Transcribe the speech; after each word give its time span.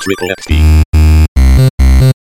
Triple 0.00 0.28
FP. 0.38 2.19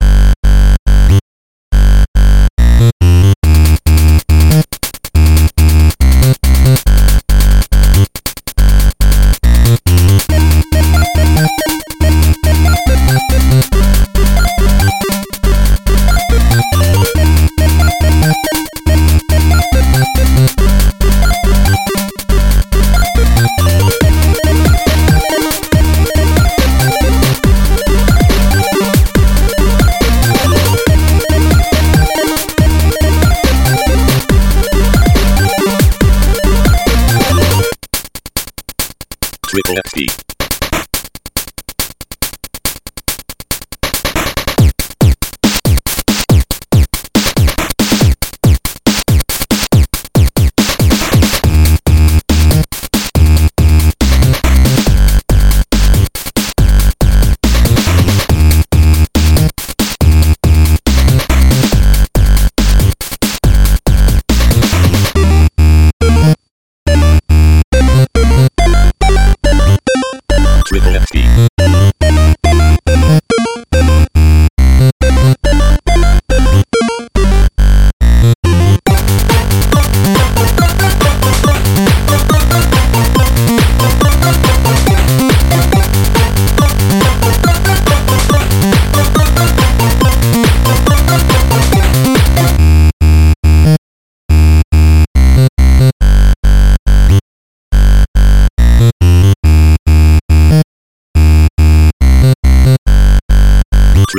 Triple 39.50 39.82
FP. 39.82 40.29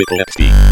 Triple 0.01 0.25
XP. 0.25 0.70